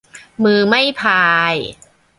[0.43, 1.55] มือไม่พาย